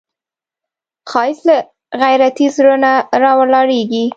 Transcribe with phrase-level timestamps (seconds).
[1.09, 1.57] ښایست له
[2.01, 4.05] غیرتي زړه نه راولاړیږي